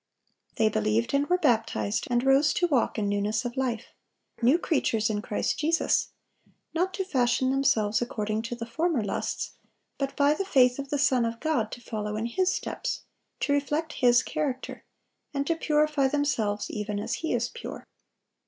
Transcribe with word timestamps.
They 0.55 0.67
believed 0.67 1.13
and 1.13 1.27
were 1.27 1.37
baptized, 1.37 2.07
and 2.09 2.23
rose 2.25 2.55
to 2.55 2.65
walk 2.65 2.97
in 2.97 3.07
newness 3.07 3.45
of 3.45 3.55
life,—new 3.55 4.57
creatures 4.57 5.11
in 5.11 5.21
Christ 5.21 5.59
Jesus; 5.59 6.07
not 6.73 6.91
to 6.95 7.05
fashion 7.05 7.51
themselves 7.51 8.01
according 8.01 8.41
to 8.49 8.55
the 8.55 8.65
former 8.65 9.03
lusts, 9.03 9.51
but 9.99 10.15
by 10.15 10.33
the 10.33 10.43
faith 10.43 10.79
of 10.79 10.89
the 10.89 10.97
Son 10.97 11.23
of 11.23 11.39
God 11.39 11.71
to 11.73 11.81
follow 11.81 12.15
in 12.15 12.25
His 12.25 12.51
steps, 12.51 13.03
to 13.41 13.53
reflect 13.53 13.93
His 13.93 14.23
character, 14.23 14.83
and 15.35 15.45
to 15.45 15.53
purify 15.55 16.07
themselves 16.07 16.71
even 16.71 16.99
as 16.99 17.13
He 17.21 17.31
is 17.35 17.49
pure. 17.49 17.85